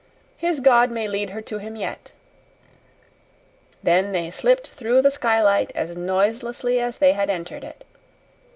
[0.35, 2.11] "His God may lead her to him yet."
[3.83, 7.83] Then they slipped through the skylight as noiselessly as they had entered it.